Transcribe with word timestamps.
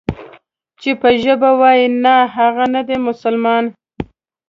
چې 0.81 0.91
په 1.01 1.09
ژبه 1.21 1.49
وای 1.59 1.81
نان، 2.03 2.21
هغه 2.35 2.65
نه 2.73 2.81
دی 2.87 2.97
مسلمان. 3.07 3.63